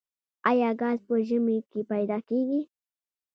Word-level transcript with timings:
آیا 0.49 0.69
ګاز 0.81 0.99
په 1.07 1.15
ژمي 1.27 1.57
کې 1.71 1.81
پیدا 1.91 2.17
کیږي؟ 2.29 2.61